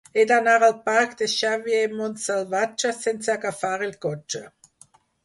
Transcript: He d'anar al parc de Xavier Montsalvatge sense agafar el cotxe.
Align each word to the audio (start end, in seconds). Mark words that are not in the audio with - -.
He 0.19 0.23
d'anar 0.29 0.53
al 0.67 0.71
parc 0.85 1.11
de 1.19 1.27
Xavier 1.33 1.81
Montsalvatge 1.99 2.95
sense 3.01 3.31
agafar 3.35 3.73
el 3.89 3.95
cotxe. 4.07 4.43